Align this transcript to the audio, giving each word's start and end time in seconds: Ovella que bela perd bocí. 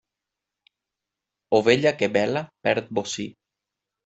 Ovella 1.59 1.93
que 2.01 2.09
bela 2.17 2.43
perd 2.69 2.91
bocí. 3.01 3.29